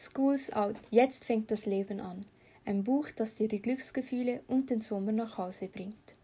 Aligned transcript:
School's 0.00 0.52
Out, 0.52 0.76
jetzt 0.92 1.24
fängt 1.24 1.50
das 1.50 1.66
Leben 1.66 2.00
an. 2.00 2.24
Ein 2.64 2.84
Buch, 2.84 3.08
das 3.10 3.34
dir 3.34 3.48
die 3.48 3.60
Glücksgefühle 3.60 4.44
und 4.46 4.70
den 4.70 4.80
Sommer 4.80 5.10
nach 5.10 5.38
Hause 5.38 5.66
bringt. 5.66 6.14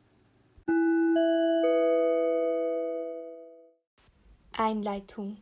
Einleitung 4.52 5.38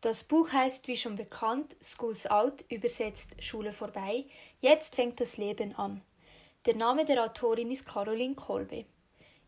Das 0.00 0.24
Buch 0.24 0.52
heißt, 0.52 0.88
wie 0.88 0.96
schon 0.96 1.14
bekannt, 1.14 1.76
School's 1.80 2.26
Out, 2.26 2.64
übersetzt 2.68 3.44
Schule 3.44 3.70
vorbei. 3.70 4.24
Jetzt 4.58 4.96
fängt 4.96 5.20
das 5.20 5.36
Leben 5.36 5.76
an. 5.76 6.02
Der 6.66 6.74
Name 6.74 7.04
der 7.04 7.24
Autorin 7.24 7.70
ist 7.70 7.86
Caroline 7.86 8.34
Kolbe. 8.34 8.86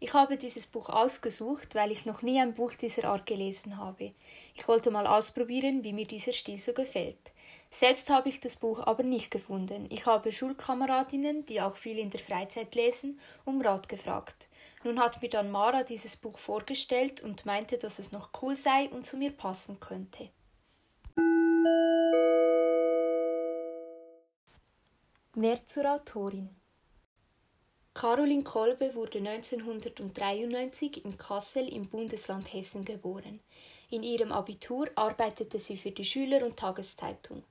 Ich 0.02 0.14
habe 0.14 0.38
dieses 0.38 0.66
Buch 0.66 0.88
ausgesucht, 0.88 1.74
weil 1.74 1.92
ich 1.92 2.06
noch 2.06 2.22
nie 2.22 2.40
ein 2.40 2.54
Buch 2.54 2.72
dieser 2.72 3.04
Art 3.04 3.26
gelesen 3.26 3.76
habe. 3.76 4.14
Ich 4.54 4.66
wollte 4.66 4.90
mal 4.90 5.06
ausprobieren, 5.06 5.84
wie 5.84 5.92
mir 5.92 6.06
dieser 6.06 6.32
Stil 6.32 6.56
so 6.56 6.72
gefällt. 6.72 7.32
Selbst 7.70 8.08
habe 8.08 8.30
ich 8.30 8.40
das 8.40 8.56
Buch 8.56 8.80
aber 8.80 9.02
nicht 9.02 9.30
gefunden. 9.30 9.86
Ich 9.90 10.06
habe 10.06 10.32
Schulkameradinnen, 10.32 11.44
die 11.44 11.60
auch 11.60 11.76
viel 11.76 11.98
in 11.98 12.08
der 12.08 12.18
Freizeit 12.18 12.74
lesen, 12.74 13.20
um 13.44 13.60
Rat 13.60 13.90
gefragt. 13.90 14.48
Nun 14.84 14.98
hat 14.98 15.20
mir 15.20 15.28
dann 15.28 15.50
Mara 15.50 15.82
dieses 15.82 16.16
Buch 16.16 16.38
vorgestellt 16.38 17.20
und 17.20 17.44
meinte, 17.44 17.76
dass 17.76 17.98
es 17.98 18.10
noch 18.10 18.30
cool 18.40 18.56
sei 18.56 18.88
und 18.88 19.06
zu 19.06 19.18
mir 19.18 19.32
passen 19.32 19.80
könnte. 19.80 20.30
Mehr 25.34 25.66
zur 25.66 25.92
Autorin. 25.92 26.59
Caroline 28.00 28.44
Kolbe 28.44 28.94
wurde 28.94 29.18
1993 29.18 31.04
in 31.04 31.18
Kassel 31.18 31.68
im 31.68 31.86
Bundesland 31.86 32.50
Hessen 32.50 32.82
geboren. 32.82 33.40
In 33.90 34.02
ihrem 34.02 34.32
Abitur 34.32 34.88
arbeitete 34.94 35.58
sie 35.58 35.76
für 35.76 35.90
die 35.90 36.06
Schüler- 36.06 36.46
und 36.46 36.56
Tageszeitung. 36.56 37.42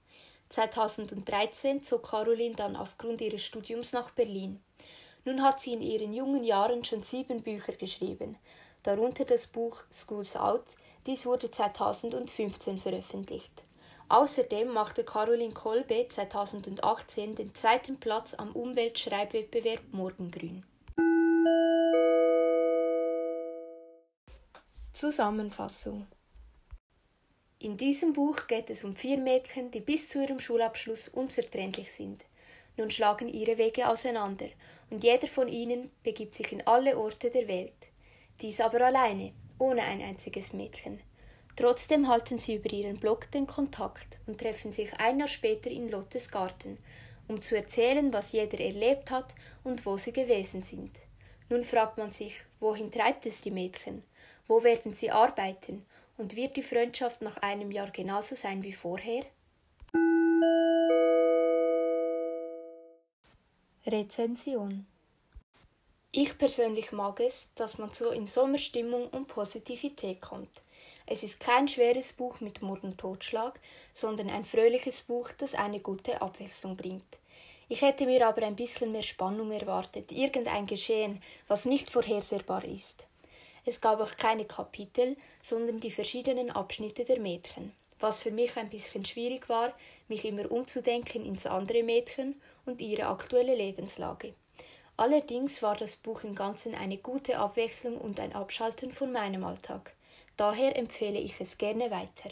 2013 0.49 1.83
zog 1.83 2.01
Caroline 2.09 2.55
dann 2.55 2.75
aufgrund 2.75 3.21
ihres 3.21 3.43
Studiums 3.43 3.93
nach 3.93 4.09
Berlin. 4.09 4.59
Nun 5.23 5.43
hat 5.43 5.61
sie 5.61 5.73
in 5.73 5.83
ihren 5.83 6.13
jungen 6.13 6.43
Jahren 6.43 6.83
schon 6.83 7.03
sieben 7.03 7.43
Bücher 7.43 7.73
geschrieben, 7.73 8.35
darunter 8.81 9.25
das 9.25 9.45
Buch 9.45 9.83
Schools 9.91 10.35
Out, 10.35 10.65
dies 11.05 11.27
wurde 11.27 11.51
2015 11.51 12.79
veröffentlicht. 12.79 13.61
Außerdem 14.11 14.69
machte 14.69 15.03
Caroline 15.03 15.53
Kolbe 15.53 16.07
2018 16.09 17.35
den 17.35 17.53
zweiten 17.53 17.99
Platz 17.99 18.33
am 18.33 18.53
Umweltschreibwettbewerb 18.53 19.83
Morgengrün. 19.91 20.65
Zusammenfassung 24.93 26.07
In 27.59 27.77
diesem 27.77 28.13
Buch 28.13 28.47
geht 28.47 28.71
es 28.71 28.83
um 28.83 28.95
vier 28.95 29.19
Mädchen, 29.19 29.69
die 29.69 29.79
bis 29.79 30.09
zu 30.09 30.23
ihrem 30.23 30.39
Schulabschluss 30.39 31.07
unzertrennlich 31.07 31.93
sind. 31.93 32.25
Nun 32.77 32.89
schlagen 32.89 33.29
ihre 33.29 33.59
Wege 33.59 33.87
auseinander, 33.87 34.47
und 34.89 35.03
jeder 35.03 35.27
von 35.27 35.47
ihnen 35.47 35.91
begibt 36.01 36.33
sich 36.33 36.51
in 36.51 36.65
alle 36.65 36.97
Orte 36.97 37.29
der 37.29 37.47
Welt. 37.47 37.75
Dies 38.41 38.59
aber 38.59 38.81
alleine, 38.81 39.33
ohne 39.59 39.83
ein 39.83 40.01
einziges 40.01 40.51
Mädchen. 40.51 40.99
Trotzdem 41.59 42.07
halten 42.07 42.39
sie 42.39 42.55
über 42.55 42.71
ihren 42.71 43.01
Blog 43.01 43.29
den 43.31 43.45
Kontakt 43.45 44.17
und 44.25 44.39
treffen 44.39 44.71
sich 44.71 44.93
ein 44.97 45.19
Jahr 45.19 45.27
später 45.27 45.69
in 45.69 45.89
Lottes 45.89 46.31
Garten, 46.31 46.77
um 47.27 47.41
zu 47.41 47.53
erzählen, 47.53 48.13
was 48.13 48.31
jeder 48.31 48.61
erlebt 48.61 49.11
hat 49.11 49.35
und 49.65 49.85
wo 49.85 49.97
sie 49.97 50.13
gewesen 50.13 50.63
sind. 50.63 50.91
Nun 51.49 51.65
fragt 51.65 51.97
man 51.97 52.13
sich, 52.13 52.45
wohin 52.61 52.89
treibt 52.89 53.25
es 53.25 53.41
die 53.41 53.51
Mädchen? 53.51 54.03
Wo 54.47 54.63
werden 54.63 54.95
sie 54.95 55.11
arbeiten? 55.11 55.85
Und 56.17 56.37
wird 56.37 56.55
die 56.55 56.63
Freundschaft 56.63 57.21
nach 57.21 57.35
einem 57.39 57.71
Jahr 57.71 57.91
genauso 57.91 58.35
sein 58.35 58.63
wie 58.63 58.71
vorher? 58.71 59.25
Rezension 63.85 64.87
Ich 66.13 66.37
persönlich 66.37 66.93
mag 66.93 67.19
es, 67.19 67.49
dass 67.55 67.77
man 67.77 67.91
so 67.91 68.11
in 68.11 68.27
Sommerstimmung 68.27 69.09
und 69.09 69.27
Positivität 69.27 70.21
kommt. 70.21 70.61
Es 71.11 71.23
ist 71.23 71.39
kein 71.39 71.67
schweres 71.67 72.13
Buch 72.13 72.39
mit 72.39 72.61
Mord 72.61 72.83
und 72.83 72.99
Totschlag, 72.99 73.59
sondern 73.95 74.29
ein 74.29 74.45
fröhliches 74.45 75.01
Buch, 75.01 75.31
das 75.35 75.55
eine 75.55 75.79
gute 75.79 76.21
Abwechslung 76.21 76.77
bringt. 76.77 77.17
Ich 77.67 77.81
hätte 77.81 78.05
mir 78.05 78.27
aber 78.27 78.43
ein 78.43 78.55
bisschen 78.55 78.91
mehr 78.91 79.01
Spannung 79.01 79.49
erwartet, 79.51 80.11
irgendein 80.11 80.67
Geschehen, 80.67 81.19
was 81.47 81.65
nicht 81.65 81.89
vorhersehbar 81.89 82.63
ist. 82.63 83.05
Es 83.65 83.81
gab 83.81 83.99
auch 84.01 84.17
keine 84.17 84.45
Kapitel, 84.45 85.17
sondern 85.41 85.79
die 85.79 85.89
verschiedenen 85.89 86.51
Abschnitte 86.51 87.05
der 87.05 87.19
Mädchen, 87.19 87.71
was 87.99 88.21
für 88.21 88.29
mich 88.29 88.55
ein 88.57 88.69
bisschen 88.69 89.03
schwierig 89.03 89.49
war, 89.49 89.73
mich 90.09 90.25
immer 90.25 90.51
umzudenken 90.51 91.25
ins 91.25 91.47
andere 91.47 91.81
Mädchen 91.81 92.39
und 92.67 92.81
ihre 92.81 93.07
aktuelle 93.07 93.55
Lebenslage. 93.55 94.35
Allerdings 94.95 95.63
war 95.63 95.75
das 95.75 95.95
Buch 95.95 96.23
im 96.23 96.35
Ganzen 96.35 96.75
eine 96.75 96.97
gute 96.97 97.39
Abwechslung 97.39 97.97
und 97.97 98.19
ein 98.19 98.35
Abschalten 98.35 98.91
von 98.91 99.11
meinem 99.11 99.43
Alltag. 99.43 99.95
Daher 100.39 100.77
empfehle 100.77 101.19
ich 101.19 101.41
es 101.41 101.57
gerne 101.57 101.91
weiter. 101.91 102.29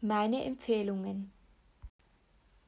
Meine 0.00 0.42
Empfehlungen 0.42 1.30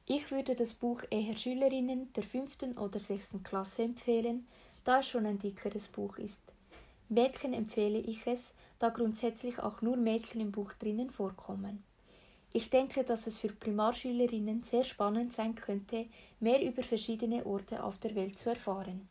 Ich 0.05 0.31
würde 0.31 0.55
das 0.55 0.73
Buch 0.73 1.01
eher 1.09 1.35
Schülerinnen 1.35 2.13
der 2.13 2.23
fünften 2.23 2.77
oder 2.77 2.99
sechsten 2.99 3.43
Klasse 3.43 3.83
empfehlen, 3.83 4.47
da 4.85 4.99
es 4.99 5.09
schon 5.09 5.25
ein 5.25 5.39
dickeres 5.39 5.89
Buch 5.89 6.17
ist. 6.17 6.41
Mädchen 7.09 7.51
empfehle 7.53 7.99
ich 7.99 8.25
es, 8.25 8.53
da 8.79 8.87
grundsätzlich 8.87 9.59
auch 9.59 9.81
nur 9.81 9.97
Mädchen 9.97 10.39
im 10.39 10.53
Buch 10.53 10.71
drinnen 10.71 11.09
vorkommen. 11.09 11.83
Ich 12.53 12.69
denke, 12.69 13.03
dass 13.03 13.27
es 13.27 13.37
für 13.37 13.49
Primarschülerinnen 13.49 14.63
sehr 14.63 14.85
spannend 14.85 15.33
sein 15.33 15.53
könnte, 15.53 16.05
mehr 16.39 16.63
über 16.63 16.81
verschiedene 16.81 17.45
Orte 17.45 17.83
auf 17.83 17.97
der 17.97 18.15
Welt 18.15 18.39
zu 18.39 18.51
erfahren. 18.51 19.09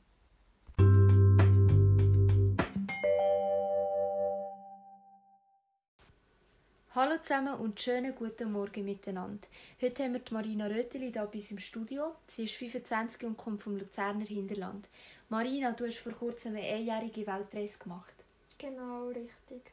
Hallo 6.93 7.19
zusammen 7.23 7.55
und 7.55 7.81
schönen 7.81 8.17
guten 8.17 8.51
Morgen 8.51 8.85
miteinander. 8.85 9.47
Heute 9.81 10.03
haben 10.03 10.15
wir 10.15 10.19
die 10.19 10.35
Marina 10.35 10.67
Röteli 10.67 11.13
da 11.13 11.25
bei 11.25 11.35
uns 11.35 11.53
im 11.53 11.61
Studio. 11.61 12.17
Sie 12.27 12.47
ist 12.47 12.55
25 12.55 13.23
und 13.29 13.37
kommt 13.37 13.63
vom 13.63 13.79
Luzerner 13.79 14.25
Hinterland. 14.25 14.89
Marina, 15.29 15.71
du 15.71 15.87
hast 15.87 15.99
vor 15.99 16.11
kurzem 16.11 16.57
eine 16.57 16.67
einjährige 16.67 17.25
Weltreise 17.29 17.79
gemacht. 17.79 18.13
Genau, 18.59 19.07
richtig. 19.07 19.71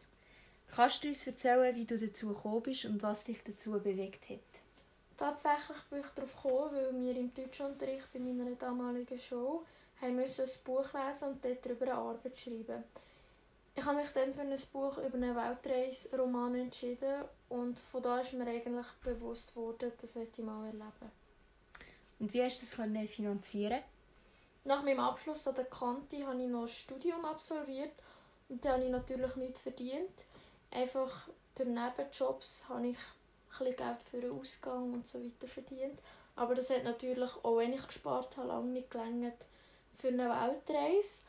Kannst 0.67 1.03
du 1.03 1.07
uns 1.07 1.25
erzählen, 1.25 1.75
wie 1.75 1.85
du 1.85 1.97
dazu 1.97 2.28
gekommen 2.28 2.61
bist 2.61 2.85
und 2.85 3.01
was 3.01 3.23
dich 3.23 3.44
dazu 3.44 3.72
bewegt 3.72 4.29
hat? 4.29 4.38
Tatsächlich 5.17 5.78
bin 5.89 6.01
ich 6.01 6.11
darauf 6.13 6.35
gekommen, 6.35 6.72
weil 6.72 7.01
wir 7.01 7.16
im 7.16 7.34
Deutschunterricht 7.34 8.13
bei 8.13 8.19
meiner 8.19 8.51
damaligen 8.51 9.17
Show 9.17 9.66
haben 9.99 10.17
müssen 10.17 10.45
ein 10.45 10.63
Buch 10.63 10.85
lesen 10.94 11.29
und 11.29 11.44
dort 11.44 11.66
darüber 11.66 11.85
eine 11.85 11.95
Arbeit 11.95 12.38
schreiben 12.38 12.84
ich 13.77 13.85
habe 13.85 13.97
mich 13.97 14.09
dann 14.09 14.33
für 14.33 14.41
ein 14.41 14.59
Buch 14.73 14.97
über 14.97 15.15
einen 15.15 15.35
Weltreise-Roman 15.35 16.55
entschieden 16.55 17.25
und 17.47 17.79
von 17.79 18.01
da 18.01 18.21
ist 18.21 18.33
mir 18.33 18.47
eigentlich 18.47 18.88
bewusst 19.03 19.55
worden, 19.55 19.91
das 20.01 20.15
möchte 20.15 20.41
ich 20.41 20.47
mal 20.47 20.65
erleben. 20.65 21.11
Und 22.19 22.33
wie 22.33 22.41
hast 22.41 22.59
du 22.59 22.66
das 22.66 23.09
finanzieren 23.11 23.83
Nach 24.63 24.83
meinem 24.83 24.99
Abschluss 24.99 25.47
an 25.47 25.53
der 25.53 25.66
Kante 25.66 26.25
habe 26.25 26.41
ich 26.41 26.49
noch 26.49 26.63
ein 26.63 26.67
Studium 26.67 27.23
absolviert 27.23 27.91
und 28.49 28.66
da 28.66 28.73
habe 28.73 28.83
ich 28.83 28.89
natürlich 28.89 29.35
nichts 29.35 29.59
verdient. 29.59 30.25
Einfach 30.71 31.29
durch 31.53 31.69
Nebenjobs 31.69 32.67
habe 32.67 32.87
ich 32.87 32.97
ein 32.97 33.57
bisschen 33.59 33.75
Geld 33.75 34.03
für 34.09 34.21
den 34.21 34.31
Ausgang 34.31 34.93
und 34.93 35.07
so 35.07 35.23
weiter 35.23 35.47
verdient. 35.47 35.99
Aber 36.35 36.55
das 36.55 36.71
hat 36.71 36.83
natürlich, 36.83 37.29
auch 37.43 37.57
wenn 37.57 37.73
ich 37.73 37.85
gespart 37.85 38.37
habe, 38.37 38.47
lange 38.47 38.71
nicht 38.71 38.89
gelangt 38.89 39.45
für 39.93 40.07
eine 40.07 40.29
Weltreise. 40.29 41.26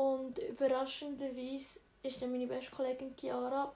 Und 0.00 0.38
überraschenderweise 0.38 1.78
ist 2.02 2.22
dann 2.22 2.32
meine 2.32 2.46
beste 2.46 2.70
Kollegin 2.70 3.14
Chiara 3.14 3.70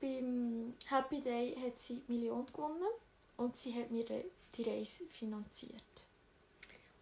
beim 0.00 0.74
Happy 0.88 1.20
Day 1.20 1.56
hat 1.60 1.80
sie 1.80 2.00
die 2.06 2.12
Million 2.12 2.46
gewonnen 2.46 2.92
und 3.36 3.56
sie 3.56 3.74
hat 3.74 3.90
mir 3.90 4.04
die 4.04 4.62
Reise 4.62 5.04
finanziert. 5.06 5.82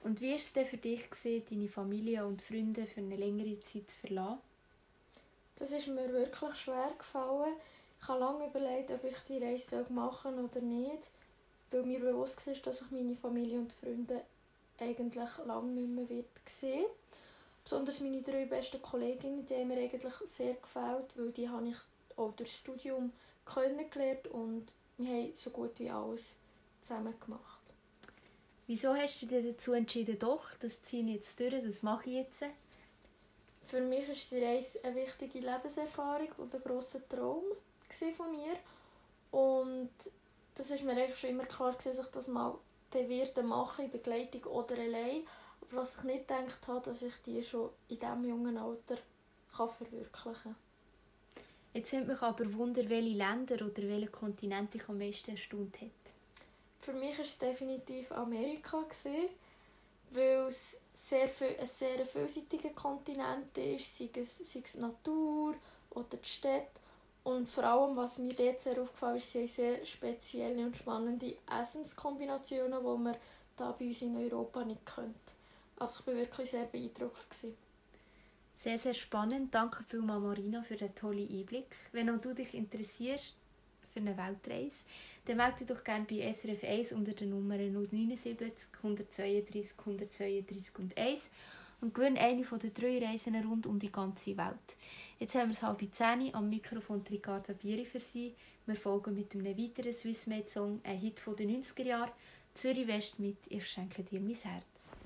Und 0.02 0.22
wie 0.22 0.30
war 0.30 0.36
es 0.36 0.54
denn 0.54 0.64
für 0.64 0.78
dich, 0.78 1.10
gewesen, 1.10 1.44
deine 1.50 1.68
Familie 1.68 2.24
und 2.24 2.40
Freunde 2.40 2.86
für 2.86 3.00
eine 3.00 3.16
längere 3.16 3.60
Zeit 3.60 3.90
zu 3.90 3.98
verlassen? 3.98 4.38
Das 5.56 5.72
ist 5.72 5.88
mir 5.88 6.10
wirklich 6.10 6.54
schwer 6.54 6.94
gefallen. 6.96 7.56
Ich 8.00 8.08
habe 8.08 8.20
lange 8.20 8.46
überlegt, 8.46 8.90
ob 8.90 9.04
ich 9.04 9.18
die 9.28 9.44
Reise 9.44 9.84
machen 9.90 10.34
soll 10.34 10.44
oder 10.44 10.60
nicht, 10.62 11.10
weil 11.70 11.82
mir 11.82 12.00
bewusst 12.00 12.46
war, 12.46 12.54
dass 12.54 12.80
ich 12.80 12.90
meine 12.90 13.16
Familie 13.16 13.58
und 13.58 13.74
Freunde 13.74 14.22
eigentlich 14.78 15.30
lange 15.44 15.72
nicht 15.72 16.10
mehr 16.10 16.24
sehen 16.46 16.70
werde. 16.70 16.90
Besonders 17.64 18.00
meine 18.00 18.22
drei 18.22 18.44
besten 18.44 18.82
Kolleginnen, 18.82 19.46
die 19.46 19.54
haben 19.54 19.68
mir 19.68 19.78
eigentlich 19.78 20.14
sehr 20.26 20.54
gefällt, 20.54 21.16
weil 21.16 21.32
die 21.32 21.48
habe 21.48 21.68
ich 21.68 21.76
auch 22.16 22.32
durch 22.32 22.50
das 22.50 22.58
Studium 22.58 23.12
kennengelernt 23.46 24.28
und 24.28 24.66
wir 24.98 25.08
haben 25.08 25.32
so 25.34 25.50
gut 25.50 25.78
wie 25.78 25.90
alles 25.90 26.36
zusammen 26.82 27.18
gemacht. 27.18 27.60
Wieso 28.66 28.94
hast 28.94 29.20
du 29.20 29.26
dich 29.26 29.44
dazu 29.44 29.72
entschieden, 29.72 30.18
doch, 30.18 30.54
das 30.60 30.82
ziehe 30.82 31.04
ich 31.04 31.16
jetzt 31.16 31.40
durch, 31.40 31.62
das 31.62 31.82
mache 31.82 32.08
ich 32.08 32.16
jetzt? 32.16 32.44
Für 33.66 33.80
mich 33.80 34.08
war 34.08 34.14
die 34.30 34.44
Reise 34.44 34.84
eine 34.84 34.94
wichtige 34.94 35.40
Lebenserfahrung 35.40 36.28
und 36.38 36.54
ein 36.54 36.62
grosser 36.62 37.06
Traum 37.08 37.44
von 38.16 38.30
mir. 38.30 38.56
Und 39.30 39.90
das 40.54 40.70
ist 40.70 40.84
mir 40.84 40.92
eigentlich 40.92 41.18
schon 41.18 41.30
immer 41.30 41.46
klar, 41.46 41.72
dass 41.72 41.98
ich 41.98 42.06
das 42.06 42.28
mal 42.28 42.54
wird 42.92 43.42
machen 43.42 43.86
in 43.86 43.90
Begleitung 43.90 44.44
oder 44.44 44.78
allein. 44.78 45.26
Was 45.70 45.96
ich 45.96 46.04
nicht 46.04 46.28
gedacht 46.28 46.68
habe, 46.68 46.90
dass 46.90 47.02
ich 47.02 47.14
die 47.26 47.42
schon 47.42 47.70
in 47.88 47.98
diesem 47.98 48.24
jungen 48.24 48.56
Alter 48.56 48.96
kann 49.56 49.68
verwirklichen 49.68 50.42
kann. 50.42 50.56
Jetzt 51.72 51.90
sind 51.90 52.06
mich 52.06 52.22
aber 52.22 52.52
Wunder, 52.54 52.88
welche 52.88 53.16
Länder 53.16 53.54
oder 53.56 53.82
welche 53.82 54.06
Kontinente 54.06 54.78
ich 54.78 54.88
am 54.88 54.98
meisten 54.98 55.32
erstaunt 55.32 55.80
hat. 55.80 55.90
Für 56.80 56.92
mich 56.92 57.18
war 57.18 57.24
es 57.24 57.38
definitiv 57.38 58.12
Amerika, 58.12 58.84
weil 60.10 60.46
es 60.46 60.76
sehr 60.94 61.28
viel, 61.28 61.56
ein 61.58 61.66
sehr 61.66 62.06
vielseitiger 62.06 62.70
Kontinent 62.70 63.56
ist, 63.58 63.98
sei 63.98 64.08
es, 64.14 64.38
sei 64.38 64.60
es 64.62 64.72
die 64.72 64.78
Natur 64.78 65.54
oder 65.90 66.16
die 66.16 66.28
Städte. 66.28 66.80
Und 67.24 67.48
vor 67.48 67.64
allem, 67.64 67.96
was 67.96 68.18
mir 68.18 68.34
dort 68.34 68.60
sehr 68.60 68.80
aufgefallen 68.80 69.16
ist, 69.16 69.32
sind 69.32 69.50
sehr 69.50 69.84
spezielle 69.84 70.64
und 70.64 70.76
spannende 70.76 71.36
Essenskombinationen, 71.50 72.80
die 72.80 73.02
man 73.02 73.16
da 73.56 73.72
bei 73.72 73.86
uns 73.86 74.02
in 74.02 74.16
Europa 74.16 74.64
nicht 74.64 74.84
kennt. 74.84 75.33
Also 75.78 76.00
ich 76.00 76.06
war 76.06 76.14
wirklich 76.14 76.50
sehr 76.50 76.64
beeindruckt. 76.64 77.46
Sehr, 78.56 78.78
sehr 78.78 78.94
spannend. 78.94 79.54
Danke 79.54 79.84
vielmals, 79.84 80.22
Marina, 80.22 80.62
für 80.62 80.76
den 80.76 80.94
tollen 80.94 81.28
Einblick. 81.28 81.76
Wenn 81.92 82.08
auch 82.10 82.20
du 82.20 82.34
dich 82.34 82.54
interessierst 82.54 83.34
für 83.92 84.00
eine 84.00 84.16
Weltreise, 84.16 84.84
dann 85.26 85.36
melde 85.38 85.58
dich 85.58 85.68
doch 85.68 85.82
gerne 85.82 86.06
bei 86.08 86.32
SRF 86.32 86.62
1 86.62 86.92
unter 86.92 87.12
der 87.12 87.26
Nummer 87.26 87.56
079 87.56 88.68
132 88.82 89.78
132 89.78 90.78
und 90.78 90.96
1 90.96 91.30
und 91.80 91.94
gewinne 91.94 92.20
eine 92.20 92.44
von 92.44 92.58
den 92.58 92.72
drei 92.72 92.98
Reisen 92.98 93.34
rund 93.44 93.66
um 93.66 93.78
die 93.78 93.92
ganze 93.92 94.36
Welt. 94.36 94.76
Jetzt 95.18 95.34
haben 95.34 95.48
wir 95.48 95.54
es 95.54 95.62
halb 95.62 95.82
zehn 95.92 96.34
am 96.34 96.48
Mikrofon 96.48 97.02
Ricarda 97.10 97.52
Bieri 97.52 97.84
für 97.84 98.00
Sie. 98.00 98.34
Wir 98.66 98.76
folgen 98.76 99.14
mit 99.14 99.34
einem 99.34 99.58
weiteren 99.58 99.92
Swissmade-Song, 99.92 100.80
ein 100.84 100.98
Hit 100.98 101.20
von 101.20 101.36
den 101.36 101.62
90er 101.62 101.84
Jahren, 101.84 102.12
Zürich 102.54 102.86
West 102.86 103.18
mit 103.18 103.36
«Ich 103.48 103.68
schenke 103.68 104.02
dir 104.02 104.20
mein 104.20 104.34
Herz». 104.34 105.03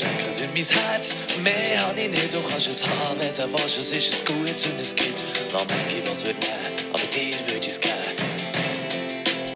Mein 0.00 0.64
Herz. 0.64 1.14
Mehr 1.42 1.80
habe 1.86 2.00
ich 2.00 2.08
nicht, 2.08 2.32
du 2.32 2.40
kannst 2.48 2.66
es 2.66 2.86
haben, 2.86 3.18
wenn 3.18 3.34
du 3.34 3.52
willst. 3.52 3.78
Es 3.78 3.92
ist 3.92 4.28
ein 4.28 4.36
Gutes 4.36 4.66
und 4.66 4.80
es 4.80 4.94
gibt 4.94 5.18
noch 5.52 5.66
manche, 5.68 6.08
was 6.08 6.24
wird 6.24 6.36
nehmen. 6.40 6.90
Aber 6.92 7.02
dir 7.12 7.34
würde 7.48 7.66
ich 7.66 7.68
es 7.68 7.80
geben. 7.80 8.21